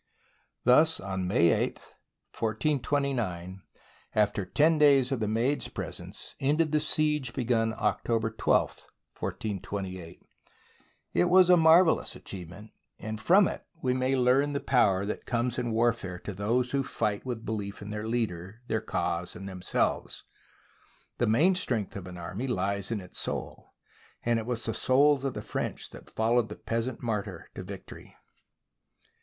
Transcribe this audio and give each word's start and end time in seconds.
Thus 0.63 0.99
on 0.99 1.27
May 1.27 1.51
8, 1.51 1.75
1429, 2.33 3.61
after 4.15 4.45
ten 4.45 4.79
days 4.79 5.11
of 5.11 5.19
the 5.19 5.27
Maid's 5.27 5.67
presence, 5.67 6.33
ended 6.39 6.71
the 6.71 6.79
siege 6.79 7.33
begun 7.33 7.71
October 7.77 8.31
12, 8.31 8.87
1428. 9.19 9.99
SIEGE 9.99 10.17
OF 10.17 10.25
ORLEANS 10.25 10.31
It 11.13 11.25
was 11.29 11.51
a 11.51 11.55
marvellous 11.55 12.15
achievement, 12.15 12.71
and 12.97 13.21
from 13.21 13.47
it 13.47 13.63
we 13.83 13.93
may 13.93 14.15
learn 14.17 14.53
the 14.53 14.59
power 14.59 15.05
that 15.05 15.27
comes 15.27 15.59
in 15.59 15.69
warfare 15.69 16.17
to 16.17 16.33
those 16.33 16.71
who 16.71 16.81
fight 16.81 17.23
with 17.23 17.45
belief 17.45 17.83
in 17.83 17.91
their 17.91 18.07
leader, 18.07 18.63
their 18.65 18.81
cause, 18.81 19.35
and 19.35 19.47
themselves. 19.47 20.23
The 21.19 21.27
main 21.27 21.53
strength 21.53 21.95
of 21.95 22.07
an 22.07 22.17
army 22.17 22.47
lies 22.47 22.89
in 22.89 23.01
its 23.01 23.19
soul; 23.19 23.75
and 24.23 24.39
it 24.39 24.47
was 24.47 24.65
the 24.65 24.73
souls 24.73 25.23
of 25.23 25.35
the 25.35 25.43
French 25.43 25.91
that 25.91 26.09
followed 26.09 26.49
the 26.49 26.55
Peasant 26.55 27.03
Martyr 27.03 27.51
to 27.53 27.61
vic 27.61 27.85
tory. 27.85 28.15